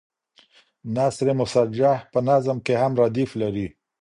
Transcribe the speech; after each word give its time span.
نثر 0.95 1.27
مسجع 1.39 1.93
په 2.11 2.19
نظم 2.27 2.57
کې 2.65 2.73
هم 2.81 2.91
ردیف 3.01 3.31
لري. 3.41 3.67